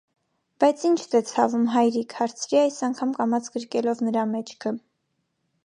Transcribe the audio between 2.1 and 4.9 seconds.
հարցրի, այս անգամ կամաց գրկելով նրա մեջքը: